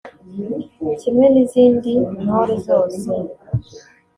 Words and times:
Kimwe 0.99 1.25
n’izindi 1.33 1.91
ntore 2.21 2.55
zose 2.67 3.07